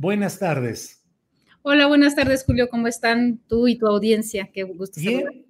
buenas 0.00 0.38
tardes. 0.38 1.04
Hola, 1.62 1.86
buenas 1.86 2.16
tardes, 2.16 2.44
Julio. 2.44 2.70
¿Cómo 2.70 2.88
están 2.88 3.38
tú 3.46 3.68
y 3.68 3.76
tu 3.76 3.86
audiencia? 3.86 4.48
Qué 4.52 4.62
gusto 4.62 4.98
Bien. 4.98 5.46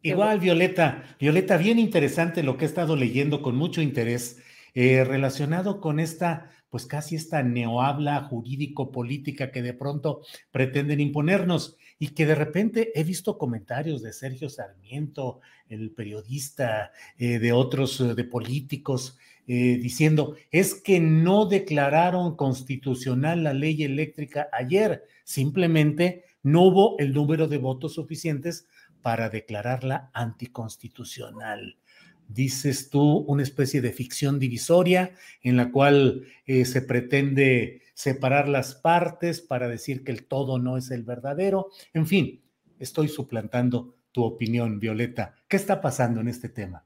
Igual, 0.00 0.40
Violeta. 0.40 1.04
Violeta, 1.20 1.58
bien 1.58 1.78
interesante 1.78 2.42
lo 2.42 2.56
que 2.56 2.64
he 2.64 2.68
estado 2.68 2.96
leyendo 2.96 3.42
con 3.42 3.54
mucho 3.54 3.82
interés 3.82 4.42
eh, 4.74 5.04
relacionado 5.04 5.80
con 5.80 6.00
esta, 6.00 6.50
pues 6.72 6.86
casi 6.86 7.16
esta 7.16 7.42
neohabla 7.42 8.22
jurídico-política 8.22 9.52
que 9.52 9.60
de 9.60 9.74
pronto 9.74 10.22
pretenden 10.50 11.00
imponernos 11.00 11.76
y 11.98 12.08
que 12.08 12.24
de 12.24 12.34
repente 12.34 12.98
he 12.98 13.04
visto 13.04 13.36
comentarios 13.36 14.00
de 14.00 14.14
Sergio 14.14 14.48
Sarmiento, 14.48 15.40
el 15.68 15.90
periodista, 15.90 16.90
eh, 17.18 17.38
de 17.38 17.52
otros, 17.52 18.00
eh, 18.00 18.14
de 18.14 18.24
políticos, 18.24 19.18
eh, 19.46 19.76
diciendo, 19.82 20.34
es 20.50 20.74
que 20.74 20.98
no 20.98 21.44
declararon 21.44 22.36
constitucional 22.36 23.44
la 23.44 23.52
ley 23.52 23.82
eléctrica 23.84 24.48
ayer, 24.50 25.04
simplemente 25.24 26.24
no 26.42 26.62
hubo 26.62 26.98
el 26.98 27.12
número 27.12 27.48
de 27.48 27.58
votos 27.58 27.96
suficientes 27.96 28.66
para 29.02 29.28
declararla 29.28 30.10
anticonstitucional. 30.14 31.76
Dices 32.28 32.90
tú 32.90 33.18
una 33.28 33.42
especie 33.42 33.80
de 33.80 33.92
ficción 33.92 34.38
divisoria 34.38 35.12
en 35.42 35.56
la 35.56 35.70
cual 35.70 36.24
eh, 36.46 36.64
se 36.64 36.82
pretende 36.82 37.82
separar 37.94 38.48
las 38.48 38.74
partes 38.74 39.40
para 39.40 39.68
decir 39.68 40.02
que 40.04 40.12
el 40.12 40.26
todo 40.26 40.58
no 40.58 40.76
es 40.76 40.90
el 40.90 41.02
verdadero. 41.02 41.70
En 41.92 42.06
fin, 42.06 42.42
estoy 42.78 43.08
suplantando 43.08 43.96
tu 44.12 44.24
opinión, 44.24 44.80
Violeta. 44.80 45.34
¿Qué 45.48 45.56
está 45.56 45.80
pasando 45.80 46.20
en 46.20 46.28
este 46.28 46.48
tema? 46.48 46.84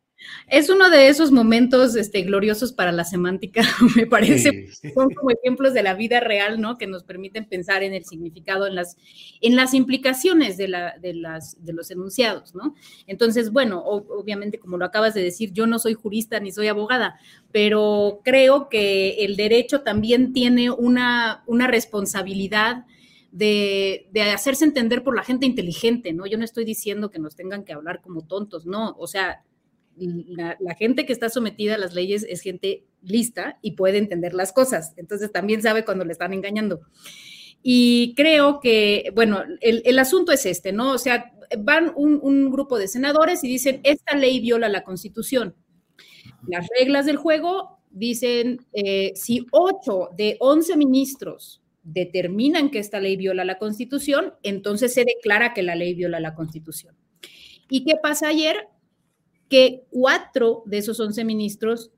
Es 0.49 0.71
uno 0.71 0.91
de 0.91 1.09
esos 1.09 1.31
momentos 1.31 1.95
este, 1.97 2.23
gloriosos 2.23 2.73
para 2.73 2.93
la 2.93 3.05
semántica, 3.05 3.63
me 3.97 4.07
parece. 4.07 4.69
Son 4.95 5.11
como 5.13 5.31
ejemplos 5.31 5.75
de 5.75 5.83
la 5.83 5.95
vida 5.95 6.21
real, 6.21 6.61
¿no? 6.61 6.79
Que 6.79 6.87
nos 6.87 7.03
permiten 7.03 7.47
pensar 7.47 7.83
en 7.83 7.93
el 7.93 8.05
significado, 8.05 8.67
en 8.67 8.75
las, 8.75 8.97
en 9.41 9.57
las 9.57 9.75
implicaciones 9.75 10.57
de, 10.57 10.69
la, 10.69 10.97
de, 10.99 11.15
las, 11.15 11.63
de 11.65 11.73
los 11.73 11.91
enunciados, 11.91 12.55
¿no? 12.55 12.75
Entonces, 13.07 13.53
bueno, 13.53 13.83
obviamente, 13.85 14.59
como 14.59 14.79
lo 14.79 14.85
acabas 14.85 15.15
de 15.15 15.23
decir, 15.23 15.53
yo 15.53 15.67
no 15.67 15.79
soy 15.79 15.95
jurista 15.95 16.41
ni 16.41 16.53
soy 16.53 16.69
abogada, 16.69 17.19
pero 17.53 18.21
creo 18.25 18.69
que 18.69 19.25
el 19.25 19.37
derecho 19.37 19.83
también 19.83 20.33
tiene 20.33 20.71
una, 20.71 21.43
una 21.47 21.67
responsabilidad. 21.67 22.85
De, 23.33 24.09
de, 24.13 24.23
hacerse 24.23 24.65
entender 24.65 25.05
por 25.05 25.15
la 25.15 25.23
gente 25.23 25.45
inteligente, 25.45 26.15
¿no? 26.15 26.25
Yo 26.27 26.39
no 26.39 26.45
estoy 26.45 26.65
diciendo 26.65 27.11
que 27.11 27.19
nos 27.19 27.37
tengan 27.37 27.65
que 27.65 27.75
hablar 27.75 28.01
como 28.01 28.23
tontos, 28.23 28.65
no, 28.65 28.97
o 28.99 29.07
sea, 29.07 29.43
la, 29.97 30.75
gente 30.75 31.07
que 31.07 31.13
está 31.13 31.29
sometida 31.29 31.75
a 31.75 31.79
las 31.79 31.95
leyes 31.95 32.27
es 32.29 32.41
gente 32.41 32.85
lista 33.03 33.59
y 33.63 33.73
puede 33.73 33.99
entender 33.99 34.35
las 34.35 34.53
cosas. 34.53 34.93
Entonces 34.97 35.33
también 35.33 35.63
sabe 35.63 35.85
cuando 35.85 36.05
le 36.05 36.13
están 36.13 36.33
engañando. 36.33 36.81
Y 37.63 38.15
creo 38.15 38.61
que, 38.61 39.11
bueno, 39.15 39.43
el, 39.61 39.99
asunto 39.99 40.33
es 40.33 40.47
este, 40.47 40.73
¿no? 40.73 40.93
O 40.93 40.99
sea, 40.99 41.33
van 41.59 41.93
un, 41.97 42.51
grupo 42.51 42.79
de 42.79 42.89
senadores 42.89 43.43
y 43.43 43.49
dicen, 43.49 43.81
esta 43.83 44.17
ley 44.17 44.41
viola 44.41 44.69
la 44.69 44.85
constitución. 44.85 45.55
Las 46.47 46.67
reglas 46.79 47.07
del 47.07 47.17
juego 47.17 47.81
dicen, 47.91 48.67
eh, 48.73 49.13
si 49.17 49.47
ocho 49.51 50.11
de 50.17 50.37
once 50.41 50.77
ministros 50.77 51.63
determinan 51.83 52.71
que 52.71 52.79
esta 52.79 53.01
ley 53.01 53.17
viola 53.17 53.45
la 53.45 53.59
constitución, 53.59 54.35
entonces 54.43 54.93
se 54.93 55.05
declara 55.05 55.55
que 55.55 55.63
la 55.63 55.75
ley 55.75 55.95
viola 55.95 56.21
la 56.21 56.35
constitución. 56.35 56.97
¿Y 57.69 57.85
qué 57.85 57.95
pasa 58.01 58.29
ayer? 58.29 58.69
Que 59.49 59.85
cuatro 59.91 60.63
de 60.67 60.79
esos 60.79 60.99
once 61.01 61.25
ministros 61.25 61.91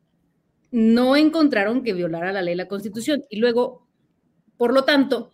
no 0.71 1.17
encontraron 1.17 1.83
que 1.83 1.95
violara 1.95 2.33
la 2.33 2.43
ley 2.43 2.55
la 2.55 2.69
constitución. 2.69 3.25
Y 3.31 3.39
luego, 3.39 3.87
por 4.57 4.75
lo 4.75 4.85
tanto, 4.85 5.31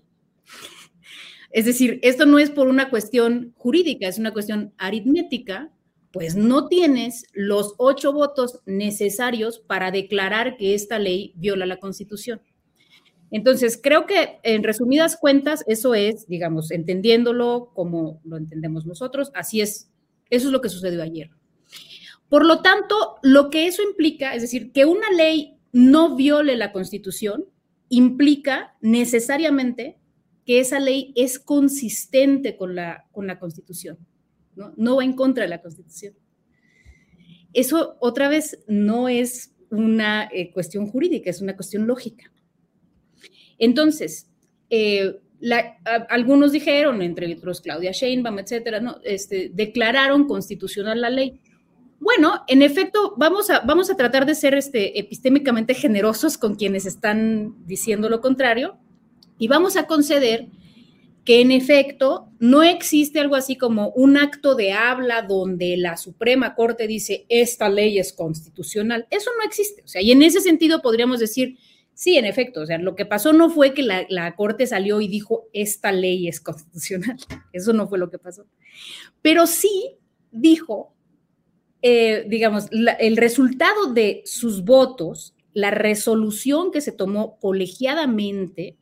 es 1.51 1.65
decir, 1.65 1.99
esto 2.03 2.27
no 2.27 2.39
es 2.39 2.51
por 2.51 2.69
una 2.69 2.91
cuestión 2.91 3.55
jurídica, 3.57 4.09
es 4.09 4.19
una 4.19 4.33
cuestión 4.33 4.73
aritmética, 4.79 5.73
pues 6.13 6.37
no 6.37 6.69
tienes 6.69 7.27
los 7.33 7.75
ocho 7.77 8.13
votos 8.13 8.61
necesarios 8.67 9.59
para 9.59 9.91
declarar 9.91 10.57
que 10.57 10.75
esta 10.75 11.01
ley 11.01 11.33
viola 11.35 11.67
la 11.67 11.81
constitución. 11.81 12.41
Entonces, 13.33 13.81
creo 13.83 14.07
que 14.07 14.39
en 14.45 14.63
resumidas 14.63 15.17
cuentas, 15.17 15.65
eso 15.67 15.93
es, 15.97 16.29
digamos, 16.29 16.71
entendiéndolo 16.71 17.73
como 17.75 18.21
lo 18.23 18.37
entendemos 18.37 18.87
nosotros, 18.87 19.33
así 19.35 19.61
es, 19.61 19.91
eso 20.31 20.47
es 20.47 20.53
lo 20.53 20.61
que 20.61 20.69
sucedió 20.69 21.03
ayer. 21.03 21.31
Por 22.29 22.45
lo 22.45 22.63
tanto, 22.63 23.17
lo 23.23 23.51
que 23.51 23.67
eso 23.67 23.83
implica, 23.83 24.35
es 24.35 24.43
decir, 24.43 24.73
que 24.73 24.85
una 24.85 25.11
ley 25.11 25.59
no 25.73 26.17
viole 26.17 26.57
la 26.57 26.73
Constitución, 26.73 27.45
implica 27.89 28.77
necesariamente 28.81 29.99
que 30.45 30.61
esa 30.61 30.81
ley 30.81 31.13
es 31.17 31.39
consistente 31.39 32.57
con 32.57 32.75
la, 32.75 33.07
con 33.13 33.27
la 33.27 33.39
Constitución, 33.39 33.99
¿no? 34.57 34.73
no 34.77 34.97
va 34.97 35.05
en 35.05 35.15
contra 35.15 35.45
de 35.45 35.49
la 35.49 35.63
Constitución. 35.63 36.15
Eso 37.53 37.97
otra 38.01 38.29
vez 38.29 38.59
no 38.67 39.09
es 39.09 39.55
una 39.71 40.29
eh, 40.33 40.53
cuestión 40.53 40.87
jurídica, 40.87 41.31
es 41.31 41.41
una 41.41 41.57
cuestión 41.57 41.87
lógica. 41.87 42.33
Entonces, 43.59 44.31
eh, 44.71 45.21
algunos 46.09 46.53
dijeron, 46.53 47.03
entre 47.03 47.33
otros 47.35 47.61
Claudia 47.61 47.93
Sheinbaum, 47.93 48.39
etcétera, 48.39 48.81
¿no? 48.81 48.99
este, 49.05 49.51
declararon 49.53 50.27
constitucional 50.27 51.01
la 51.01 51.11
ley. 51.11 51.41
Bueno, 52.05 52.45
en 52.49 52.61
efecto, 52.61 53.15
vamos 53.17 53.49
a, 53.49 53.61
vamos 53.61 53.89
a 53.89 53.97
tratar 53.97 54.27
de 54.27 54.35
ser 54.35 54.55
este, 54.55 55.01
epistémicamente 55.01 55.73
generosos 55.73 56.37
con 56.37 56.55
quienes 56.55 56.85
están 56.85 57.55
diciendo 57.65 58.11
lo 58.11 58.21
contrario 58.21 58.77
y 59.39 59.49
vamos 59.49 59.79
a 59.79 59.87
conceder 59.87 60.49
que 61.25 61.41
en 61.41 61.51
efecto 61.51 62.29
no 62.41 62.63
existe 62.63 63.21
algo 63.21 63.37
así 63.37 63.57
como 63.57 63.89
un 63.93 64.19
acto 64.19 64.55
de 64.55 64.73
habla 64.73 65.23
donde 65.23 65.79
la 65.79 65.97
Suprema 65.97 66.55
Corte 66.55 66.87
dice 66.87 67.25
esta 67.31 67.71
ley 67.71 67.99
es 67.99 68.13
constitucional. 68.13 69.07
Eso 69.09 69.31
no 69.39 69.43
existe. 69.43 69.81
O 69.83 69.89
sea, 69.89 70.03
y 70.03 70.13
en 70.13 70.23
ese 70.23 70.43
sentido 70.43 70.83
podríamos 70.83 71.21
decir, 71.21 71.57
sí, 71.95 72.19
en 72.19 72.27
efecto, 72.27 72.61
o 72.61 72.67
sea, 72.67 72.77
lo 72.77 72.97
que 72.97 73.07
pasó 73.07 73.33
no 73.33 73.49
fue 73.49 73.73
que 73.73 73.83
la, 73.83 74.05
la 74.11 74.37
Corte 74.37 74.67
salió 74.67 75.01
y 75.01 75.09
dijo 75.09 75.49
esta 75.55 75.91
ley 75.91 76.29
es 76.29 76.43
constitucional. 76.43 77.17
Eso 77.55 77.73
no 77.73 77.89
fue 77.89 77.99
lo 77.99 78.11
que 78.11 78.19
pasó. 78.19 78.45
Pero 79.23 79.47
sí 79.47 79.97
dijo 80.31 80.94
eh, 81.87 82.25
digamos, 82.27 82.69
el 82.71 83.19
resultado 83.19 83.93
de 83.93 84.23
sus 84.25 84.65
votos, 84.65 85.35
la 85.53 85.71
resolución 85.71 86.73
que 86.73 86.81
se 86.81 86.93
tomó 86.93 87.39
colegiadamente, 87.41 88.79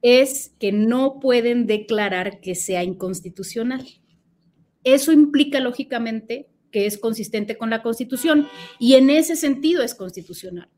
es 0.00 0.54
que 0.58 0.72
no 0.72 1.20
pueden 1.20 1.66
declarar 1.66 2.40
que 2.40 2.54
sea 2.54 2.82
inconstitucional. 2.82 3.86
Eso 4.84 5.12
implica, 5.12 5.60
lógicamente, 5.60 6.48
que 6.70 6.86
es 6.86 6.96
consistente 6.96 7.58
con 7.58 7.68
la 7.68 7.82
Constitución 7.82 8.48
y 8.80 8.94
en 8.94 9.10
ese 9.10 9.36
sentido 9.36 9.82
es 9.82 9.94
constitucional. 9.94 10.70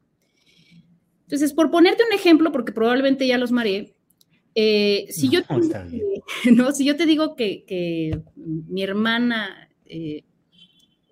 Entonces, 1.23 1.53
por 1.53 1.71
ponerte 1.71 2.03
un 2.03 2.13
ejemplo, 2.13 2.51
porque 2.51 2.73
probablemente 2.73 3.25
ya 3.25 3.39
los 3.39 3.53
mareé, 3.53 3.95
eh, 4.57 5.07
si, 5.11 5.29
yo 5.29 5.45
te, 5.45 5.55
no, 6.51 6.73
si 6.73 6.85
yo 6.85 6.97
te 6.97 7.07
digo 7.07 7.37
que, 7.37 8.21
mi 8.35 8.83
hermana 8.83 9.71
eh, 9.95 10.25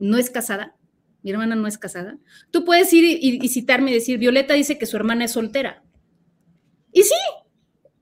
no 0.00 0.19
es 0.19 0.29
casada, 0.29 0.75
mi 1.23 1.31
hermana 1.31 1.55
no 1.55 1.69
es 1.69 1.79
casada, 1.79 2.19
tú 2.50 2.64
puedes 2.64 2.93
ir 2.93 3.05
y, 3.23 3.49
citarme 3.49 3.93
y 3.93 3.94
decir, 3.94 4.19
Violeta 4.19 4.55
dice 4.55 4.76
que 4.76 4.87
su 4.87 4.96
hermana 4.96 5.25
es 5.25 5.31
soltera. 5.31 5.84
Y 6.93 7.05
sí, 7.05 7.14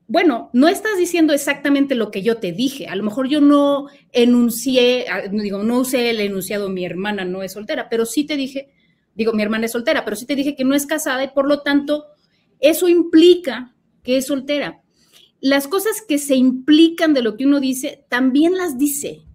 bueno, 0.07 0.49
no 0.55 0.69
estás 0.69 0.97
diciendo 0.97 1.35
exactamente 1.35 1.95
lo 1.95 2.11
que 2.11 2.23
yo 2.23 2.39
te 2.39 2.53
dije. 2.53 2.87
A 2.87 2.97
lo 2.97 3.03
mejor 3.03 3.29
yo 3.29 3.43
no 3.43 3.89
enuncié, 4.11 5.07
ah, 5.11 5.29
digo, 5.31 5.63
no 5.63 5.81
usé 5.81 6.09
el 6.09 6.21
enunciado 6.21 6.71
mi 6.71 6.87
hermana 6.87 7.27
no 7.27 7.43
es 7.43 7.53
soltera, 7.53 7.91
pero 7.91 8.07
sí 8.07 8.25
te 8.25 8.39
dije, 8.39 8.73
digo, 9.15 9.35
mi 9.35 9.43
hermana 9.43 9.67
es 9.67 9.73
soltera, 9.73 10.03
pero 10.03 10.17
sí 10.17 10.25
te 10.25 10.35
dije 10.35 10.57
que 10.57 10.65
no 10.65 10.75
es 10.75 10.87
casada 10.87 11.23
y 11.23 11.29
por 11.29 11.47
lo 11.47 11.61
tanto 11.61 12.07
eso 12.59 12.89
implica 12.89 13.75
que 14.03 14.17
es 14.17 14.27
soltera. 14.27 14.83
Las 15.41 15.69
cosas 15.69 16.03
que 16.09 16.17
se 16.17 16.37
implican 16.37 17.13
de 17.13 17.23
lo 17.23 17.37
que 17.37 17.45
uno 17.45 17.61
dice, 17.61 18.07
también 18.09 18.57
las 18.57 18.79
dice. 18.79 19.27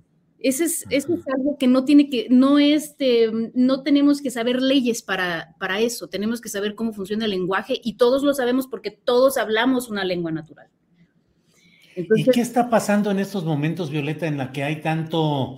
Eso 0.46 0.64
es, 0.64 0.86
es 0.92 1.08
algo 1.36 1.58
que 1.58 1.66
no 1.66 1.86
tiene 1.86 2.08
que, 2.08 2.28
no 2.30 2.60
este, 2.60 3.32
no 3.56 3.82
tenemos 3.82 4.22
que 4.22 4.30
saber 4.30 4.62
leyes 4.62 5.02
para, 5.02 5.56
para 5.60 5.80
eso, 5.80 6.08
tenemos 6.08 6.40
que 6.40 6.50
saber 6.50 6.76
cómo 6.76 6.94
funciona 6.94 7.26
el 7.26 7.32
lenguaje 7.32 7.82
y 7.84 7.98
todos 7.98 8.22
lo 8.22 8.32
sabemos 8.32 8.68
porque 8.68 8.92
todos 8.92 9.40
hablamos 9.40 9.90
una 9.90 10.04
lengua 10.04 10.32
natural. 10.32 10.68
¿Y 11.96 12.26
qué 12.26 12.42
está 12.42 12.70
pasando 12.70 13.10
en 13.10 13.18
estos 13.18 13.44
momentos, 13.44 13.90
Violeta, 13.90 14.28
en 14.28 14.38
la 14.38 14.52
que 14.52 14.64
hay 14.64 14.82
tanto, 14.82 15.58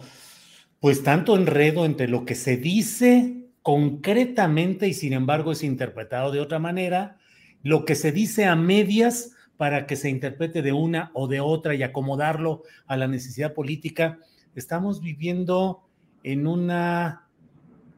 pues 0.80 1.04
tanto 1.04 1.36
enredo 1.36 1.84
entre 1.84 2.07
lo 2.07 2.24
que 2.24 2.36
se 2.36 2.56
dice 2.56 3.50
concretamente 3.62 4.88
y 4.88 4.94
sin 4.94 5.12
embargo 5.12 5.51
es 5.51 5.63
interpretado 5.63 6.31
de 6.31 6.39
otra 6.39 6.60
manera, 6.60 7.18
lo 7.62 7.84
que 7.84 7.95
se 7.95 8.13
dice 8.13 8.45
a 8.45 8.56
medias 8.56 9.31
para 9.57 9.86
que 9.86 9.98
se 9.98 10.10
interprete 10.10 10.62
de 10.62 10.72
una 10.72 11.12
o 11.13 11.28
de 11.28 11.42
otra 11.42 11.75
y 11.75 11.84
acomodarlo 11.84 12.63
a 12.86 12.95
la 12.95 13.10
necesidad 13.10 13.54
política? 13.54 14.19
Estamos 14.55 15.01
viviendo 15.01 15.83
en 16.23 16.47
una 16.47 17.27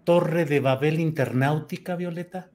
torre 0.04 0.46
de 0.46 0.60
Babel 0.60 1.00
internautica, 1.00 1.96
Violeta. 1.96 2.51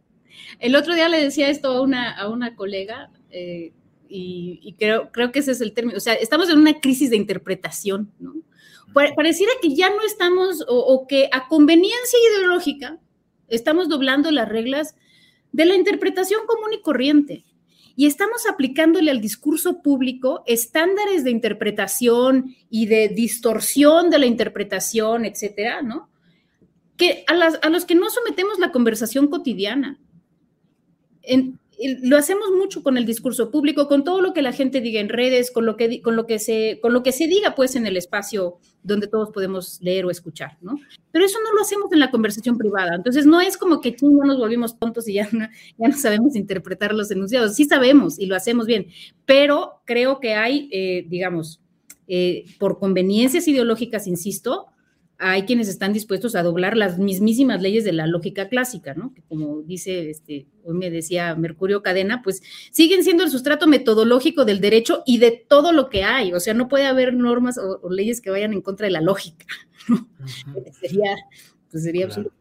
El 0.59 0.77
otro 0.77 0.95
día 0.95 1.09
le 1.09 1.23
decía 1.23 1.49
esto 1.49 1.69
a 1.69 1.81
una, 1.83 2.13
a 2.13 2.29
una 2.29 2.57
colega 2.57 3.11
eh, 3.31 3.73
y, 4.09 4.75
creo, 4.79 5.11
creo 5.11 5.33
que 5.33 5.41
ese 5.41 5.53
es 5.53 5.61
el 5.61 5.73
término, 5.73 5.97
o 5.97 6.01
sea, 6.01 6.15
estamos 6.15 6.49
en 6.49 6.59
una 6.59 6.81
crisis 6.81 7.11
de 7.11 7.17
interpretación, 7.17 8.13
¿no? 8.21 8.35
Pareciera 8.93 9.53
que 9.61 9.75
ya 9.75 9.91
no 9.91 10.03
estamos, 10.03 10.65
o, 10.69 10.79
o 10.79 11.07
que 11.09 11.29
a 11.33 11.49
conveniencia 11.49 12.19
ideológica, 12.31 13.01
estamos 13.49 13.89
doblando 13.89 14.31
las 14.31 14.49
reglas 14.49 14.95
de 15.51 15.65
la 15.65 15.75
interpretación 15.75 16.47
común 16.47 16.73
y 16.73 16.81
corriente 16.81 17.45
y 17.97 18.07
estamos 18.07 18.47
aplicándole 18.47 19.11
al 19.11 19.21
discurso 19.21 19.83
público 19.83 20.43
estándares 20.47 21.25
de 21.25 21.31
interpretación 21.31 22.55
y 22.69 22.87
de 22.87 23.09
distorsión 23.09 24.11
de 24.11 24.19
la 24.19 24.27
interpretación, 24.27 25.25
etcétera, 25.25 25.83
¿no? 25.83 26.09
Que 26.97 27.25
a, 27.27 27.35
las, 27.35 27.59
a 27.63 27.69
los 27.69 27.85
que 27.85 27.95
no 27.95 28.11
sometemos 28.11 28.59
la 28.59 28.73
conversación 28.73 29.29
cotidiana. 29.29 30.01
En, 31.23 31.59
lo 32.03 32.17
hacemos 32.17 32.51
mucho 32.51 32.83
con 32.83 32.97
el 32.97 33.07
discurso 33.07 33.51
público, 33.51 33.89
con 33.89 34.05
todo 34.05 34.21
lo 34.21 34.33
que 34.33 34.43
la 34.43 34.53
gente 34.53 34.81
diga 34.81 35.01
en 35.01 35.09
redes, 35.09 35.51
con 35.51 35.67
lo 35.67 35.77
que, 35.77 36.03
con 36.03 36.17
lo 36.17 36.27
que, 36.27 36.39
se, 36.39 36.79
con 36.81 36.93
lo 36.93 37.03
que 37.03 37.13
se 37.13 37.27
diga 37.27 37.55
pues 37.55 37.77
en 37.77 37.87
el 37.87 37.97
espacio 37.97 38.59
donde 38.83 39.07
todos 39.07 39.31
podemos 39.31 39.81
leer 39.81 40.05
o 40.05 40.11
escuchar, 40.11 40.59
¿no? 40.61 40.79
Pero 41.11 41.25
eso 41.25 41.39
no 41.43 41.53
lo 41.53 41.63
hacemos 41.63 41.93
en 41.93 42.01
la 42.01 42.11
conversación 42.11 42.59
privada. 42.59 42.95
Entonces 42.95 43.27
no 43.27 43.41
es 43.41 43.57
como 43.57 43.81
que 43.81 43.95
chingo 43.95 44.25
nos 44.25 44.39
volvimos 44.39 44.79
tontos 44.79 45.09
y 45.09 45.15
ya 45.15 45.29
no, 45.33 45.49
ya 45.79 45.89
no 45.89 45.97
sabemos 45.97 46.37
interpretar 46.37 46.95
los 46.95 47.11
enunciados. 47.11 47.55
Sí 47.55 47.65
sabemos 47.65 48.19
y 48.19 48.27
lo 48.27 48.37
hacemos 48.37 48.67
bien, 48.67 48.89
pero 49.25 49.81
creo 49.85 50.21
que 50.21 50.35
hay, 50.35 50.69
eh, 50.73 51.07
digamos, 51.09 51.61
eh, 52.07 52.45
por 52.59 52.79
conveniencias 52.79 53.49
ideológicas, 53.49 54.07
insisto, 54.07 54.67
hay 55.19 55.45
quienes 55.45 55.69
están 55.69 55.93
dispuestos 55.93 56.35
a 56.35 56.43
doblar 56.43 56.77
las 56.77 56.99
mismísimas 56.99 57.63
leyes 57.63 57.85
de 57.85 57.93
la 57.93 58.07
lógica 58.07 58.49
clásica, 58.49 58.95
¿no? 58.95 59.15
Que 59.15 59.23
como 59.23 59.63
dice, 59.63 60.11
este, 60.11 60.47
hoy 60.65 60.77
me 60.77 60.91
decía 60.91 61.35
Mercurio 61.37 61.83
Cadena, 61.83 62.21
pues 62.23 62.43
siguen 62.73 63.05
siendo 63.05 63.23
el 63.23 63.31
sustrato 63.31 63.67
metodológico 63.67 64.45
del 64.45 64.61
derecho 64.61 65.03
y 65.07 65.19
de 65.19 65.31
todo 65.31 65.73
lo 65.73 65.89
que 65.89 66.03
hay. 66.03 66.33
O 66.33 66.41
sea, 66.41 66.55
no 66.55 66.69
puede 66.69 66.87
haber 66.87 67.15
normas 67.15 67.59
o, 67.59 67.89
leyes 67.91 68.21
que 68.21 68.31
vayan 68.31 68.53
en 68.53 68.61
contra 68.61 68.87
de 68.87 68.93
la 68.93 69.01
lógica. 69.01 69.47
¿no? 69.89 70.09
Sería, 70.81 71.15
pues 71.71 71.85
sería 71.85 72.07
absurdo. 72.07 72.33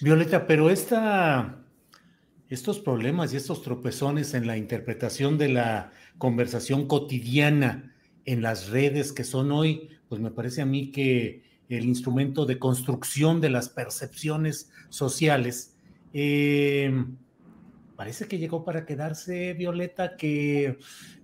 Violeta, 0.00 0.46
pero 0.46 0.68
esta, 0.70 1.64
estos 2.48 2.80
problemas 2.80 3.32
y 3.32 3.36
estos 3.36 3.62
tropezones 3.62 4.34
en 4.34 4.46
la 4.46 4.56
interpretación 4.56 5.38
de 5.38 5.48
la 5.48 5.92
conversación 6.18 6.86
cotidiana 6.86 7.94
en 8.24 8.42
las 8.42 8.68
redes 8.68 9.12
que 9.12 9.24
son 9.24 9.52
hoy, 9.52 9.88
pues 10.08 10.20
me 10.20 10.30
parece 10.30 10.62
a 10.62 10.66
mí 10.66 10.90
que 10.90 11.51
el 11.76 11.86
instrumento 11.86 12.46
de 12.46 12.58
construcción 12.58 13.40
de 13.40 13.50
las 13.50 13.68
percepciones 13.68 14.70
sociales. 14.88 15.76
Em, 16.12 17.16
parece 17.96 18.26
que 18.26 18.38
llegó 18.38 18.64
para 18.64 18.84
quedarse, 18.84 19.54
Violeta, 19.54 20.16
que 20.16 20.78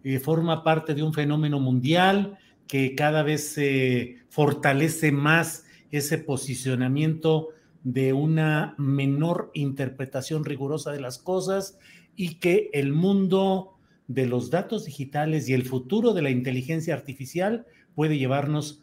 eh, 0.04 0.18
forma 0.20 0.64
parte 0.64 0.94
de 0.94 1.02
un 1.02 1.12
fenómeno 1.12 1.60
mundial, 1.60 2.38
que 2.66 2.94
cada 2.94 3.22
vez 3.22 3.48
se 3.48 4.16
fortalece 4.28 5.12
más 5.12 5.64
ese 5.90 6.18
posicionamiento 6.18 7.48
de 7.82 8.12
una 8.12 8.74
menor 8.76 9.50
interpretación 9.54 10.44
rigurosa 10.44 10.92
de 10.92 11.00
las 11.00 11.18
cosas 11.18 11.78
y 12.16 12.34
que 12.34 12.70
el 12.72 12.92
mundo 12.92 13.78
de 14.06 14.26
los 14.26 14.50
datos 14.50 14.84
digitales 14.84 15.48
y 15.48 15.54
el 15.54 15.64
futuro 15.64 16.12
de 16.12 16.22
la 16.22 16.30
inteligencia 16.30 16.94
artificial 16.94 17.66
puede 17.94 18.18
llevarnos 18.18 18.82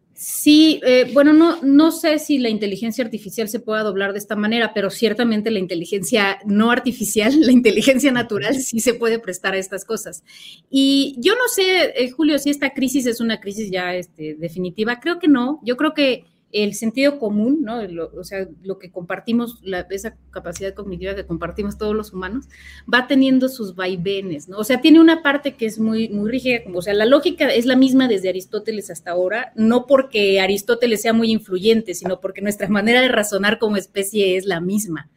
Sí, 0.23 0.79
eh, 0.85 1.09
bueno, 1.13 1.33
no, 1.33 1.63
no 1.63 1.89
sé 1.89 2.19
si 2.19 2.37
la 2.37 2.49
inteligencia 2.49 3.03
artificial 3.03 3.49
se 3.49 3.59
pueda 3.59 3.81
doblar 3.81 4.11
de 4.11 4.19
esta 4.19 4.35
manera, 4.35 4.71
pero 4.71 4.91
ciertamente 4.91 5.49
la 5.49 5.57
inteligencia 5.57 6.37
no 6.45 6.69
artificial, 6.69 7.33
la 7.41 7.51
inteligencia 7.51 8.11
natural, 8.11 8.53
sí 8.57 8.81
se 8.81 8.93
puede 8.93 9.17
prestar 9.17 9.55
a 9.55 9.57
estas 9.57 9.83
cosas. 9.83 10.23
Y 10.69 11.15
yo 11.17 11.33
no 11.33 11.47
sé, 11.47 11.85
eh, 11.95 12.11
Julio, 12.11 12.37
si 12.37 12.51
esta 12.51 12.69
crisis 12.69 13.07
es 13.07 13.19
una 13.19 13.39
crisis 13.39 13.71
ya 13.71 13.95
este, 13.95 14.35
definitiva. 14.35 14.99
Creo 14.99 15.17
que 15.17 15.27
no. 15.27 15.59
Yo 15.63 15.75
creo 15.75 15.95
que 15.95 16.25
el 16.51 16.73
sentido 16.73 17.19
común, 17.19 17.63
¿no? 17.63 17.79
o 18.17 18.23
sea, 18.23 18.47
lo 18.63 18.77
que 18.77 18.91
compartimos, 18.91 19.61
esa 19.89 20.15
capacidad 20.31 20.73
cognitiva 20.73 21.15
que 21.15 21.25
compartimos 21.25 21.77
todos 21.77 21.95
los 21.95 22.13
humanos, 22.13 22.45
va 22.91 23.07
teniendo 23.07 23.49
sus 23.49 23.75
vaivenes, 23.75 24.49
¿no? 24.49 24.57
O 24.57 24.63
sea, 24.63 24.81
tiene 24.81 24.99
una 24.99 25.23
parte 25.23 25.55
que 25.55 25.65
es 25.65 25.79
muy, 25.79 26.09
muy 26.09 26.29
rígida, 26.29 26.59
o 26.73 26.81
sea, 26.81 26.93
la 26.93 27.05
lógica 27.05 27.47
es 27.53 27.65
la 27.65 27.75
misma 27.75 28.07
desde 28.07 28.29
Aristóteles 28.29 28.89
hasta 28.89 29.11
ahora, 29.11 29.53
no 29.55 29.85
porque 29.87 30.39
Aristóteles 30.39 31.01
sea 31.01 31.13
muy 31.13 31.31
influyente, 31.31 31.93
sino 31.93 32.19
porque 32.19 32.41
nuestra 32.41 32.67
manera 32.67 33.01
de 33.01 33.07
razonar 33.07 33.59
como 33.59 33.77
especie 33.77 34.37
es 34.37 34.45
la 34.45 34.59
misma. 34.59 35.09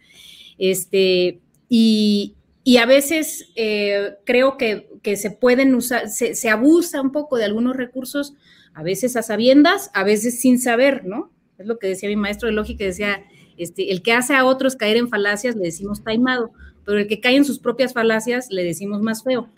Este, 0.59 1.41
y, 1.69 2.35
y 2.63 2.79
a 2.79 2.87
veces 2.87 3.51
eh, 3.57 4.15
creo 4.25 4.57
que, 4.57 4.89
se 5.17 5.31
pueden 5.31 5.75
usar, 5.75 6.09
se, 6.09 6.35
se, 6.35 6.49
abusa 6.49 7.01
un 7.03 7.13
poco 7.13 7.37
de 7.37 7.45
algunos 7.45 7.77
recursos, 7.77 8.35
a 8.75 8.83
veces 8.83 9.17
a 9.17 9.23
sabiendas, 9.23 9.91
a 9.95 10.05
veces 10.05 10.41
sin 10.41 10.59
saber, 10.59 11.05
¿no? 11.07 11.31
Es 11.59 11.67
lo 11.67 11.79
que 11.79 11.87
decía 11.89 12.09
mi 12.09 12.17
maestro 12.17 12.49
de 12.49 12.55
lógica, 12.55 12.85
decía, 12.85 13.25
este, 13.57 13.93
el 13.93 14.03
que 14.03 14.13
hace 14.13 14.35
a 14.35 14.45
otros 14.45 14.77
caer 14.77 14.97
en 14.97 15.09
falacias 15.09 15.57
le 15.57 15.63
decimos 15.63 16.03
taimado, 16.03 16.53
pero 16.85 16.99
el 16.99 17.07
que 17.07 17.21
cae 17.21 17.37
en 17.37 17.45
sus 17.45 17.59
propias 17.59 17.93
falacias 17.93 18.49
le 18.51 18.65
decimos 18.65 19.01
más 19.01 19.23
feo. 19.23 19.49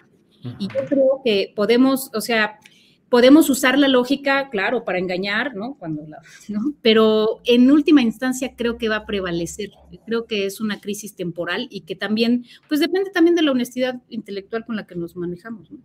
Y 0.58 0.68
yo 0.68 0.84
creo 0.88 1.20
que 1.24 1.52
podemos, 1.56 2.10
o 2.14 2.20
sea, 2.20 2.60
podemos 3.08 3.50
usar 3.50 3.78
la 3.78 3.88
lógica, 3.88 4.48
claro, 4.50 4.84
para 4.84 4.98
engañar, 4.98 5.56
¿no? 5.56 5.74
Cuando 5.74 6.02
¿no? 6.48 6.74
Pero 6.82 7.40
en 7.44 7.70
última 7.70 8.02
instancia 8.02 8.54
creo 8.56 8.78
que 8.78 8.88
va 8.88 8.96
a 8.96 9.06
prevalecer. 9.06 9.70
Creo 10.04 10.26
que 10.26 10.46
es 10.46 10.60
una 10.60 10.80
crisis 10.80 11.16
temporal 11.16 11.66
y 11.70 11.80
que 11.82 11.96
también, 11.96 12.44
pues 12.68 12.80
depende 12.80 13.10
también 13.10 13.34
de 13.34 13.42
la 13.42 13.52
honestidad 13.52 14.00
intelectual 14.08 14.64
con 14.64 14.76
la 14.76 14.86
que 14.86 14.94
nos 14.94 15.16
manejamos, 15.16 15.70
¿no? 15.70 15.78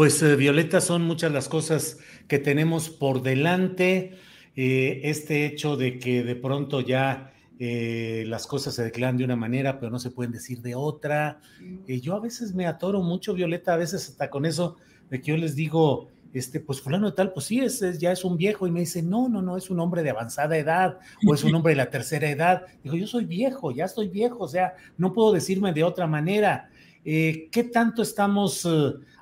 Pues 0.00 0.22
eh, 0.22 0.34
Violeta, 0.34 0.80
son 0.80 1.02
muchas 1.02 1.30
las 1.30 1.46
cosas 1.50 1.98
que 2.26 2.38
tenemos 2.38 2.88
por 2.88 3.20
delante. 3.20 4.16
Eh, 4.56 5.02
este 5.04 5.44
hecho 5.44 5.76
de 5.76 5.98
que 5.98 6.24
de 6.24 6.36
pronto 6.36 6.80
ya 6.80 7.34
eh, 7.58 8.24
las 8.26 8.46
cosas 8.46 8.74
se 8.74 8.82
declaran 8.82 9.18
de 9.18 9.24
una 9.24 9.36
manera, 9.36 9.78
pero 9.78 9.92
no 9.92 9.98
se 9.98 10.10
pueden 10.10 10.32
decir 10.32 10.62
de 10.62 10.74
otra. 10.74 11.42
yo 11.86 12.14
a 12.14 12.20
veces 12.20 12.54
me 12.54 12.66
atoro 12.66 13.02
mucho, 13.02 13.34
Violeta, 13.34 13.74
a 13.74 13.76
veces 13.76 14.08
hasta 14.08 14.30
con 14.30 14.46
eso 14.46 14.78
de 15.10 15.20
que 15.20 15.32
yo 15.32 15.36
les 15.36 15.54
digo, 15.54 16.08
este, 16.32 16.60
pues 16.60 16.80
fulano 16.80 17.10
de 17.10 17.16
tal, 17.16 17.34
pues 17.34 17.44
sí, 17.44 17.60
es, 17.60 17.98
ya 17.98 18.10
es 18.10 18.24
un 18.24 18.38
viejo, 18.38 18.66
y 18.66 18.70
me 18.70 18.80
dice, 18.80 19.02
no, 19.02 19.28
no, 19.28 19.42
no, 19.42 19.58
es 19.58 19.68
un 19.68 19.80
hombre 19.80 20.02
de 20.02 20.08
avanzada 20.08 20.56
edad, 20.56 20.98
o 21.26 21.34
es 21.34 21.44
un 21.44 21.54
hombre 21.54 21.72
de 21.72 21.76
la 21.76 21.90
tercera 21.90 22.30
edad. 22.30 22.62
Digo, 22.82 22.96
yo 22.96 23.06
soy 23.06 23.26
viejo, 23.26 23.70
ya 23.70 23.84
estoy 23.84 24.08
viejo, 24.08 24.44
o 24.44 24.48
sea, 24.48 24.72
no 24.96 25.12
puedo 25.12 25.30
decirme 25.30 25.74
de 25.74 25.84
otra 25.84 26.06
manera. 26.06 26.70
¿Qué 27.02 27.70
tanto 27.72 28.02
estamos 28.02 28.66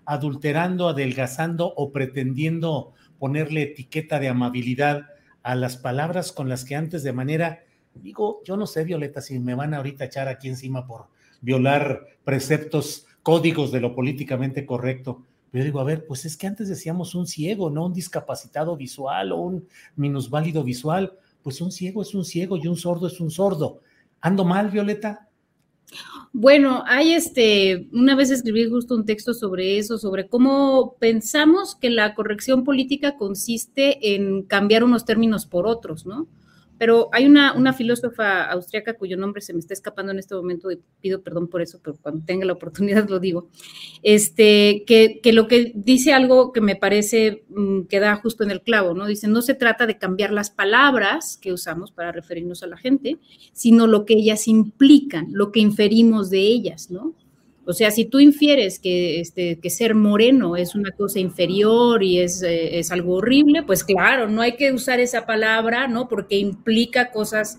adulterando, 0.09 0.89
adelgazando 0.89 1.75
o 1.77 1.93
pretendiendo 1.93 2.95
ponerle 3.19 3.63
etiqueta 3.63 4.19
de 4.19 4.29
amabilidad 4.29 5.03
a 5.43 5.55
las 5.55 5.77
palabras 5.77 6.33
con 6.33 6.49
las 6.49 6.65
que 6.65 6.77
antes 6.77 7.03
de 7.03 7.13
manera, 7.13 7.61
digo, 7.95 8.41
yo 8.43 8.57
no 8.57 8.67
sé, 8.67 8.85
Violeta, 8.85 9.21
si 9.21 9.39
me 9.39 9.55
van 9.55 9.75
ahorita 9.75 10.05
a 10.05 10.07
echar 10.07 10.29
aquí 10.29 10.49
encima 10.49 10.87
por 10.87 11.09
violar 11.43 12.07
preceptos, 12.25 13.07
códigos 13.23 13.71
de 13.71 13.81
lo 13.81 13.95
políticamente 13.95 14.65
correcto, 14.65 15.25
pero 15.51 15.65
digo, 15.65 15.79
a 15.79 15.85
ver, 15.85 16.07
pues 16.07 16.25
es 16.25 16.39
que 16.39 16.47
antes 16.47 16.69
decíamos 16.69 17.15
un 17.15 17.27
ciego, 17.27 17.69
no 17.69 17.85
un 17.85 17.93
discapacitado 17.93 18.77
visual 18.79 19.33
o 19.33 19.37
un 19.37 19.69
minusválido 19.97 20.65
visual. 20.65 21.13
Pues 21.43 21.61
un 21.61 21.73
ciego 21.73 22.03
es 22.03 22.15
un 22.15 22.25
ciego 22.25 22.57
y 22.57 22.67
un 22.67 22.77
sordo 22.77 23.07
es 23.07 23.21
un 23.21 23.31
sordo. 23.31 23.81
¿Ando 24.21 24.45
mal, 24.45 24.71
Violeta? 24.71 25.28
Bueno, 26.33 26.85
hay 26.87 27.15
este, 27.15 27.89
una 27.93 28.15
vez 28.15 28.31
escribí 28.31 28.69
justo 28.69 28.95
un 28.95 29.05
texto 29.05 29.35
sobre 29.35 29.79
eso, 29.79 29.99
sobre 29.99 30.29
cómo 30.29 30.95
pensamos 30.99 31.75
que 31.75 31.91
la 31.91 32.15
corrección 32.15 32.65
política 32.65 33.17
consiste 33.17 34.15
en 34.15 34.43
cambiar 34.43 34.85
unos 34.85 35.05
términos 35.05 35.47
por 35.47 35.67
otros, 35.67 36.07
¿no? 36.07 36.29
Pero 36.79 37.09
hay 37.13 37.27
una, 37.27 37.55
una 37.55 37.73
filósofa 37.73 38.45
austriaca 38.45 38.95
cuyo 38.95 39.17
nombre 39.17 39.43
se 39.43 39.53
me 39.53 39.59
está 39.59 39.75
escapando 39.75 40.13
en 40.13 40.19
este 40.19 40.35
momento 40.35 40.71
y 40.71 40.81
pido 41.01 41.23
perdón 41.23 41.49
por 41.49 41.61
eso, 41.61 41.81
pero 41.83 41.97
cuando 42.01 42.25
tenga 42.25 42.45
la 42.47 42.53
oportunidad 42.53 43.09
lo 43.09 43.19
digo, 43.19 43.49
este, 44.03 44.85
que, 44.87 45.21
que 45.23 45.33
lo 45.33 45.49
que 45.49 45.73
dice 45.75 46.13
algo 46.13 46.53
que 46.53 46.61
me 46.61 46.77
parece 46.77 47.45
mm, 47.49 47.83
que 47.83 48.01
da 48.01 48.17
justo 48.17 48.45
en 48.45 48.51
el 48.51 48.63
clavo, 48.63 48.95
¿no? 48.95 49.07
Dice, 49.07 49.29
no 49.29 49.43
se 49.43 49.55
trata 49.55 49.87
de 49.87 49.99
cambiar 49.99 50.33
las 50.33 50.51
palabras 50.51 51.37
que 51.37 51.53
usamos 51.53 51.91
para 51.91 52.13
referirnos 52.13 52.63
a 52.63 52.67
la 52.67 52.77
gente, 52.77 53.19
sino 53.53 53.87
lo 53.87 54.05
que 54.05 54.15
ellas 54.15 54.49
implican, 54.49 55.29
lo 55.33 55.53
que 55.53 55.61
inferimos 55.61 56.31
de 56.31 56.41
ellas, 56.41 56.91
¿no? 56.91 57.15
O 57.69 57.75
sea, 57.75 57.91
si 57.91 58.07
tú 58.07 58.19
infieres 58.19 58.79
que, 58.79 59.21
este, 59.21 59.59
que 59.61 59.69
ser 59.69 59.95
moreno 59.95 60.57
es 60.57 60.75
una 60.75 60.91
cosa 60.93 61.19
inferior 61.19 62.03
y 62.03 62.19
es, 62.19 62.43
eh, 62.43 62.79
es, 62.79 62.91
algo 62.91 63.17
horrible, 63.17 63.63
pues 63.63 63.85
claro, 63.85 64.27
no 64.27 64.41
hay 64.41 64.57
que 64.57 64.73
usar 64.73 65.01
esa 65.01 65.27
palabra, 65.27 65.87
¿no? 65.87 66.09
Porque 66.09 66.39
implica 66.39 67.11
cosas 67.11 67.59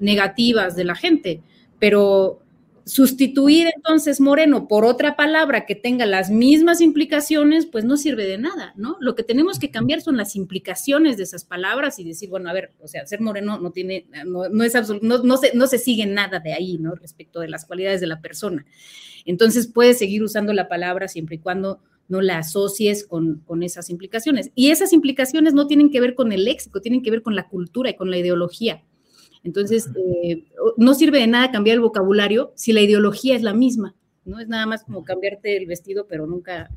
negativas 0.00 0.74
de 0.74 0.82
la 0.82 0.96
gente. 0.96 1.40
Pero 1.78 2.40
sustituir 2.86 3.68
entonces 3.74 4.20
moreno 4.20 4.68
por 4.68 4.84
otra 4.84 5.16
palabra 5.16 5.64
que 5.66 5.74
tenga 5.74 6.06
las 6.06 6.30
mismas 6.30 6.80
implicaciones, 6.80 7.66
pues 7.66 7.84
no 7.84 7.96
sirve 7.96 8.26
de 8.26 8.38
nada, 8.38 8.74
¿no? 8.76 8.96
Lo 9.00 9.14
que 9.14 9.22
tenemos 9.22 9.58
que 9.58 9.70
cambiar 9.70 10.00
son 10.00 10.16
las 10.16 10.36
implicaciones 10.36 11.16
de 11.16 11.22
esas 11.22 11.44
palabras 11.44 11.98
y 11.98 12.04
decir, 12.04 12.28
bueno, 12.28 12.50
a 12.50 12.52
ver, 12.52 12.72
o 12.80 12.88
sea, 12.88 13.06
ser 13.06 13.20
moreno 13.20 13.58
no 13.58 13.70
tiene, 13.70 14.06
no, 14.26 14.44
es 14.64 14.74
no, 15.02 15.18
no, 15.18 15.36
se, 15.36 15.54
no 15.54 15.66
se 15.66 15.78
sigue 15.78 16.06
nada 16.06 16.40
de 16.40 16.52
ahí, 16.52 16.78
¿no? 16.78 16.94
Respecto 16.94 17.40
de 17.40 17.48
las 17.48 17.64
cualidades 17.64 18.00
de 18.00 18.06
la 18.06 18.20
persona. 18.20 18.66
Entonces 19.24 19.66
puedes 19.66 19.98
seguir 19.98 20.22
usando 20.22 20.52
la 20.52 20.68
palabra 20.68 21.08
siempre 21.08 21.36
y 21.36 21.38
cuando 21.38 21.80
no 22.08 22.20
la 22.20 22.38
asocies 22.38 23.06
con, 23.06 23.42
esas 23.62 23.90
implicaciones. 23.90 24.50
Y 24.54 24.70
esas 24.70 24.92
implicaciones 24.92 25.54
no 25.54 25.66
tienen 25.66 25.90
que 25.90 26.00
ver 26.00 26.14
con 26.14 26.32
el 26.32 26.44
léxico, 26.44 26.80
tienen 26.80 27.02
que 27.02 27.10
ver 27.10 27.22
con 27.22 27.34
la 27.34 27.48
cultura 27.48 27.90
y 27.90 27.96
con 27.96 28.10
la 28.10 28.18
ideología. 28.18 28.82
Entonces, 29.44 29.90
eh, 30.22 30.44
no 30.78 30.94
sirve 30.94 31.20
de 31.20 31.26
nada 31.26 31.52
cambiar 31.52 31.74
el 31.74 31.82
vocabulario 31.82 32.52
si 32.56 32.72
la 32.72 32.80
ideología 32.80 33.36
es 33.36 33.42
la 33.42 33.52
misma, 33.52 33.94
¿no? 34.24 34.40
Es 34.40 34.48
nada 34.48 34.66
más 34.66 34.84
como 34.84 35.04
cambiarte 35.04 35.56
el 35.56 35.66
vestido, 35.66 36.06
pero 36.08 36.26
nunca, 36.26 36.70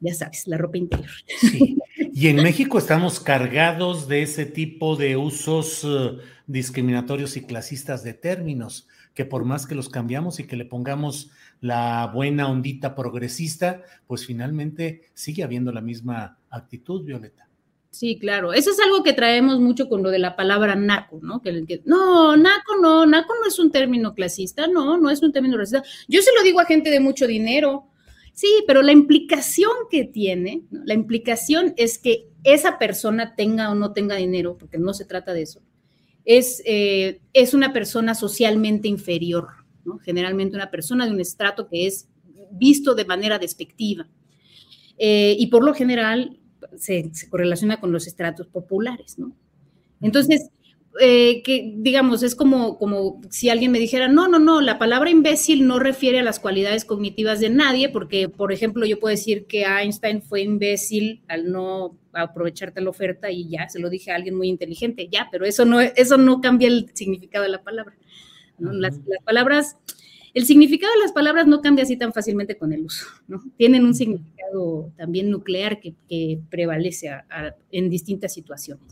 ya 0.00 0.14
sabes, 0.14 0.46
la 0.46 0.56
ropa 0.56 0.78
interior. 0.78 1.10
Y 2.16 2.28
en 2.28 2.36
México 2.36 2.78
estamos 2.78 3.18
cargados 3.18 4.06
de 4.06 4.22
ese 4.22 4.46
tipo 4.46 4.94
de 4.94 5.16
usos 5.16 5.82
eh, 5.84 6.18
discriminatorios 6.46 7.36
y 7.36 7.42
clasistas 7.44 8.04
de 8.04 8.14
términos, 8.14 8.88
que 9.14 9.24
por 9.24 9.44
más 9.44 9.66
que 9.66 9.74
los 9.74 9.88
cambiamos 9.88 10.38
y 10.38 10.46
que 10.46 10.56
le 10.56 10.64
pongamos 10.64 11.30
la 11.60 12.10
buena 12.14 12.48
ondita 12.48 12.94
progresista, 12.94 13.82
pues 14.06 14.26
finalmente 14.26 15.02
sigue 15.14 15.42
habiendo 15.42 15.72
la 15.72 15.80
misma 15.80 16.38
actitud, 16.50 17.04
Violeta. 17.04 17.48
Sí, 17.94 18.18
claro. 18.18 18.52
Eso 18.52 18.72
es 18.72 18.80
algo 18.80 19.04
que 19.04 19.12
traemos 19.12 19.60
mucho 19.60 19.88
con 19.88 20.02
lo 20.02 20.10
de 20.10 20.18
la 20.18 20.34
palabra 20.34 20.74
naco, 20.74 21.20
¿no? 21.22 21.40
Que, 21.40 21.80
no, 21.84 22.36
naco 22.36 22.76
no, 22.82 23.06
naco 23.06 23.32
no 23.40 23.46
es 23.46 23.60
un 23.60 23.70
término 23.70 24.14
clasista, 24.14 24.66
no, 24.66 24.98
no 24.98 25.10
es 25.10 25.22
un 25.22 25.32
término 25.32 25.56
racista. 25.56 25.84
Yo 26.08 26.20
se 26.20 26.32
lo 26.36 26.42
digo 26.42 26.58
a 26.58 26.64
gente 26.64 26.90
de 26.90 26.98
mucho 26.98 27.28
dinero. 27.28 27.86
Sí, 28.32 28.48
pero 28.66 28.82
la 28.82 28.90
implicación 28.90 29.70
que 29.92 30.02
tiene, 30.06 30.64
la 30.72 30.92
implicación 30.92 31.72
es 31.76 31.98
que 31.98 32.26
esa 32.42 32.80
persona 32.80 33.36
tenga 33.36 33.70
o 33.70 33.76
no 33.76 33.92
tenga 33.92 34.16
dinero, 34.16 34.58
porque 34.58 34.76
no 34.76 34.92
se 34.92 35.04
trata 35.04 35.32
de 35.32 35.42
eso, 35.42 35.62
es, 36.24 36.62
eh, 36.66 37.20
es 37.32 37.54
una 37.54 37.72
persona 37.72 38.16
socialmente 38.16 38.88
inferior, 38.88 39.46
¿no? 39.84 39.98
Generalmente 39.98 40.56
una 40.56 40.72
persona 40.72 41.06
de 41.06 41.12
un 41.12 41.20
estrato 41.20 41.68
que 41.68 41.86
es 41.86 42.08
visto 42.50 42.96
de 42.96 43.04
manera 43.04 43.38
despectiva. 43.38 44.08
Eh, 44.98 45.36
y 45.38 45.46
por 45.46 45.64
lo 45.64 45.74
general 45.74 46.40
se, 46.76 47.10
correlaciona 47.28 47.80
con 47.80 47.92
los 47.92 48.06
estratos 48.06 48.46
populares, 48.46 49.18
¿no? 49.18 49.32
Entonces, 50.00 50.50
eh, 51.00 51.42
que 51.42 51.72
digamos, 51.76 52.22
es 52.22 52.36
como, 52.36 52.78
como 52.78 53.20
si 53.30 53.48
alguien 53.48 53.72
me 53.72 53.80
dijera, 53.80 54.06
no, 54.06 54.28
no, 54.28 54.38
no, 54.38 54.60
la 54.60 54.78
palabra 54.78 55.10
imbécil 55.10 55.66
no 55.66 55.80
refiere 55.80 56.20
a 56.20 56.22
las 56.22 56.38
cualidades 56.38 56.84
cognitivas 56.84 57.40
de 57.40 57.50
nadie, 57.50 57.88
porque, 57.88 58.28
por 58.28 58.52
ejemplo, 58.52 58.86
yo 58.86 59.00
puedo 59.00 59.10
decir 59.10 59.46
que 59.46 59.64
Einstein 59.64 60.22
fue 60.22 60.42
imbécil 60.42 61.22
al 61.26 61.50
no 61.50 61.98
aprovecharte 62.12 62.80
la 62.80 62.90
oferta 62.90 63.30
y 63.30 63.48
ya, 63.48 63.68
se 63.68 63.80
lo 63.80 63.90
dije 63.90 64.12
a 64.12 64.16
alguien 64.16 64.36
muy 64.36 64.48
inteligente, 64.48 65.08
ya, 65.10 65.28
pero 65.32 65.44
eso 65.44 65.64
no, 65.64 65.80
eso 65.80 66.16
no 66.16 66.40
cambia 66.40 66.68
el 66.68 66.90
significado 66.94 67.44
de 67.44 67.50
la 67.50 67.62
palabra. 67.62 67.96
las, 68.58 68.98
las, 69.04 69.22
palabras, 69.24 69.76
el 70.34 70.44
significado 70.44 70.92
de 70.92 71.00
las 71.00 71.12
palabras 71.12 71.46
no 71.46 71.62
cambia 71.62 71.84
así 71.84 71.96
tan 71.96 72.12
fácilmente 72.12 72.56
con 72.56 72.72
el 72.72 72.84
uso, 72.84 73.06
¿no? 73.28 73.42
Tienen 73.56 73.84
un 73.84 73.94
significado 73.94 74.92
también 74.96 75.30
nuclear 75.30 75.80
que, 75.80 75.94
que 76.08 76.40
prevalece 76.50 77.10
en 77.70 77.88
distintas 77.88 78.34
situaciones. 78.34 78.84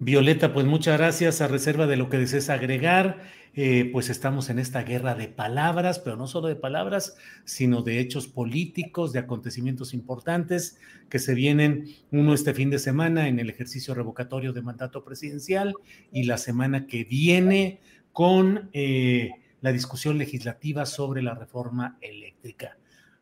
Violeta, 0.00 0.52
pues 0.52 0.66
muchas 0.66 0.98
gracias 0.98 1.40
a 1.40 1.48
reserva 1.48 1.86
de 1.86 1.96
lo 1.96 2.08
que 2.08 2.18
desees 2.18 2.50
agregar. 2.50 3.20
Eh, 3.56 3.88
pues 3.92 4.10
estamos 4.10 4.50
en 4.50 4.58
esta 4.58 4.82
guerra 4.82 5.14
de 5.14 5.28
palabras, 5.28 6.00
pero 6.00 6.16
no 6.16 6.26
solo 6.26 6.48
de 6.48 6.56
palabras, 6.56 7.16
sino 7.44 7.82
de 7.82 8.00
hechos 8.00 8.26
políticos, 8.26 9.12
de 9.12 9.20
acontecimientos 9.20 9.94
importantes 9.94 10.80
que 11.08 11.20
se 11.20 11.34
vienen, 11.34 11.86
uno 12.10 12.34
este 12.34 12.52
fin 12.52 12.70
de 12.70 12.80
semana 12.80 13.28
en 13.28 13.38
el 13.38 13.48
ejercicio 13.48 13.94
revocatorio 13.94 14.52
de 14.52 14.62
mandato 14.62 15.04
presidencial 15.04 15.72
y 16.10 16.24
la 16.24 16.36
semana 16.36 16.88
que 16.88 17.04
viene 17.04 17.78
con 18.12 18.70
eh, 18.72 19.30
la 19.64 19.72
discusión 19.72 20.18
legislativa 20.18 20.84
sobre 20.84 21.22
la 21.22 21.34
reforma 21.34 21.96
eléctrica. 22.02 22.76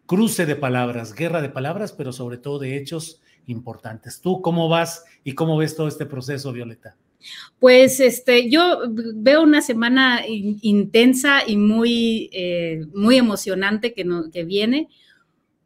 Cruce 0.07 0.45
de 0.45 0.57
palabras, 0.57 1.15
guerra 1.15 1.41
de 1.41 1.49
palabras, 1.49 1.93
pero 1.93 2.13
sobre 2.13 2.37
todo 2.37 2.59
de 2.59 2.77
hechos 2.77 3.21
importantes. 3.47 4.21
¿Tú 4.21 4.43
cómo 4.43 4.69
vas 4.69 5.05
y 5.23 5.35
cómo 5.35 5.57
ves 5.57 5.77
todo 5.77 5.87
este 5.87 6.05
proceso, 6.05 6.53
Violeta? 6.53 6.97
Pues 7.61 8.01
este, 8.01 8.51
yo 8.51 8.81
veo 9.15 9.45
una 9.45 9.63
semana 9.63 10.23
intensa 10.27 11.43
y 11.47 11.57
muy, 11.57 12.29
eh, 12.33 12.87
muy 12.93 13.19
emocionante 13.19 13.95
que, 13.95 14.03
no, 14.03 14.29
que 14.33 14.43
viene. 14.43 14.89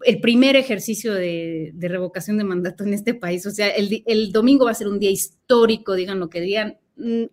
El 0.03 0.21
primer 0.21 0.57
ejercicio 0.57 1.15
de, 1.15 1.73
revocación 1.81 2.37
de 2.37 2.45
mandato 2.45 2.85
en 2.85 2.93
este 2.93 3.15
país. 3.15 3.47
O 3.47 3.51
sea, 3.51 3.69
el, 3.69 4.03
el, 4.05 4.31
domingo 4.31 4.67
va 4.67 4.73
a 4.73 4.75
ser 4.75 4.89
un 4.89 4.99
día 4.99 5.11
histórico, 5.11 5.95
digan 5.95 6.21
lo 6.21 6.29
que 6.29 6.43
digan, 6.43 6.77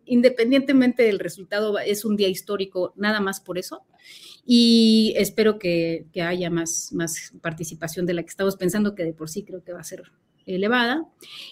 independientemente 0.05 1.03
del 1.03 1.19
resultado, 1.19 1.79
es 1.79 2.05
un 2.05 2.15
día 2.15 2.27
histórico, 2.27 2.93
nada 2.95 3.19
más 3.19 3.39
por 3.39 3.57
eso. 3.57 3.83
y 4.45 5.13
espero 5.15 5.57
que, 5.57 6.05
haya 6.21 6.49
más, 6.49 6.91
más 6.93 7.33
participación 7.41 8.05
de 8.05 8.13
la 8.13 8.23
que 8.23 8.29
estamos 8.29 8.57
pensando, 8.57 8.95
que 8.95 9.05
de 9.05 9.13
por 9.13 9.29
sí 9.29 9.43
creo 9.43 9.63
que 9.63 9.73
va 9.73 9.79
a 9.79 9.83
ser 9.83 10.03
elevada. 10.45 11.05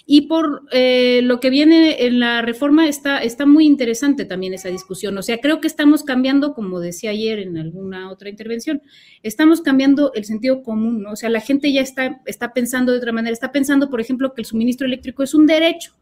Y 0.05 0.21
por 0.27 0.63
eh, 0.71 1.21
lo 1.23 1.39
que 1.39 1.49
viene 1.49 2.05
en 2.05 2.19
la 2.19 2.41
reforma 2.41 2.87
está, 2.89 3.19
está 3.19 3.45
muy 3.45 3.65
interesante 3.65 4.25
también 4.25 4.53
esa 4.53 4.69
discusión. 4.69 5.17
O 5.17 5.21
sea, 5.21 5.39
creo 5.39 5.61
que 5.61 5.67
estamos 5.67 6.03
cambiando, 6.03 6.53
como 6.53 6.79
decía 6.79 7.11
ayer 7.11 7.39
en 7.39 7.57
alguna 7.57 8.11
otra 8.11 8.29
intervención, 8.29 8.81
estamos 9.23 9.61
cambiando 9.61 10.11
el 10.13 10.25
sentido 10.25 10.63
común, 10.63 11.01
¿no? 11.03 11.11
O 11.11 11.15
sea, 11.15 11.29
la 11.29 11.41
gente 11.41 11.71
ya 11.71 11.81
está, 11.81 12.21
está 12.25 12.53
pensando 12.53 12.91
de 12.91 12.97
otra 12.97 13.13
manera, 13.13 13.33
está 13.33 13.51
pensando, 13.51 13.89
por 13.89 14.01
ejemplo, 14.01 14.33
que 14.33 14.41
el 14.41 14.45
suministro 14.45 14.87
eléctrico 14.87 15.23
es 15.23 15.33
un 15.33 15.45
derecho 15.45 15.93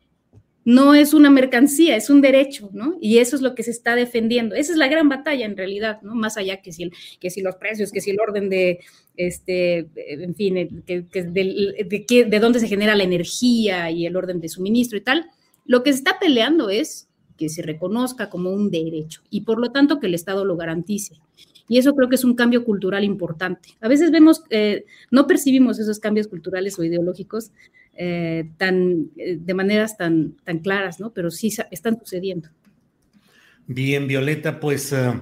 no 0.70 0.94
es 0.94 1.16
una 1.16 1.32
mercancía, 1.32 1.96
es 1.96 2.12
un 2.12 2.22
derecho, 2.22 2.70
¿no? 2.74 2.96
Y 3.02 3.18
eso 3.18 3.36
es 3.36 3.42
lo 3.42 3.56
que 3.56 3.64
se 3.64 3.72
está 3.72 3.96
defendiendo. 3.96 4.54
Esa 4.54 4.72
es 4.72 4.78
la 4.78 4.88
gran 4.88 5.10
batalla 5.10 5.48
en 5.48 5.58
realidad, 5.58 6.00
¿no? 6.04 6.14
Más 6.14 6.38
allá 6.38 6.62
que 6.62 6.72
si, 6.72 6.84
el, 6.84 6.94
que 7.20 7.32
si 7.32 7.42
los 7.42 7.56
precios, 7.56 7.92
que 7.92 8.02
si 8.02 8.12
el 8.12 8.20
orden 8.20 8.50
de, 8.50 8.80
este, 9.18 9.88
en 9.96 10.36
fin, 10.36 10.84
que, 10.86 11.08
de, 11.24 12.26
de, 12.30 12.40
dónde 12.40 12.60
se 12.60 12.68
genera 12.68 12.96
la 12.96 13.02
energía 13.02 13.90
y 13.90 14.06
el 14.06 14.16
orden 14.16 14.40
de 14.42 14.48
suministro 14.48 15.00
y 15.00 15.02
tal, 15.02 15.26
lo 15.66 15.82
que 15.82 15.92
se 15.92 15.98
está 15.98 16.20
peleando 16.20 16.70
es 16.70 17.08
que 17.36 17.50
se 17.50 17.64
reconozca 17.64 18.30
como 18.30 18.52
un 18.52 18.70
derecho 18.70 19.24
y 19.32 19.42
por 19.42 19.60
lo 19.60 19.72
tanto 19.72 20.00
que 20.00 20.06
el 20.06 20.14
Estado 20.14 20.46
lo 20.46 20.56
garantice. 20.56 21.16
Y 21.68 21.80
eso 21.80 21.96
creo 21.96 22.10
que 22.10 22.16
es 22.16 22.24
un 22.24 22.36
cambio 22.36 22.64
cultural 22.64 23.04
importante. 23.04 23.70
A 23.82 23.88
veces 23.88 24.12
vemos, 24.12 24.44
eh, 24.52 24.86
no 25.10 25.26
percibimos 25.26 25.80
esos 25.80 26.00
cambios 26.00 26.28
culturales 26.28 26.78
o 26.78 26.84
ideológicos 26.84 27.52
eh, 27.94 28.52
tan, 28.58 29.12
eh, 29.18 29.38
de 29.40 29.54
maneras 29.54 29.98
tan, 29.98 30.38
tan 30.44 30.60
claras, 30.60 31.00
¿no? 31.00 31.14
Pero 31.14 31.32
sí 31.32 31.54
están 31.72 32.00
sucediendo. 32.00 32.50
Bien, 33.68 34.08
Violeta, 34.08 34.60
pues 34.60 34.92
eh, 34.94 35.14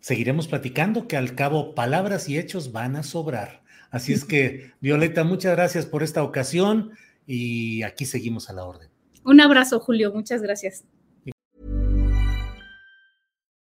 seguiremos 0.00 0.48
platicando 0.48 1.06
que 1.06 1.16
al 1.16 1.34
cabo 1.34 1.74
palabras 1.74 2.28
y 2.28 2.38
hechos 2.38 2.72
van 2.72 2.96
a 2.96 3.02
sobrar. 3.02 3.62
Así 3.90 4.12
es 4.12 4.24
que, 4.24 4.72
Violeta, 4.80 5.24
muchas 5.24 5.54
gracias 5.54 5.86
por 5.86 6.02
esta 6.02 6.22
ocasión 6.22 6.92
y 7.26 7.82
aquí 7.82 8.04
seguimos 8.04 8.50
a 8.50 8.54
la 8.54 8.64
orden. 8.64 8.88
Un 9.24 9.40
abrazo, 9.40 9.78
Julio. 9.78 10.12
Muchas 10.12 10.42
gracias. 10.42 10.84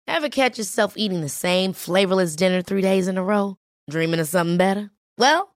Ever 0.07 0.29
catch 0.29 0.59
yourself 0.59 0.97
eating 0.97 1.21
the 1.21 1.29
same 1.29 1.73
flavorless 1.73 2.37
dinner 2.37 2.63
three 2.63 2.81
days 2.81 3.09
in 3.09 3.19
a 3.19 3.23
row? 3.23 3.57
Dreaming 3.91 4.21
of 4.21 4.29
something 4.29 4.57
better? 4.57 4.91
Well, 5.19 5.56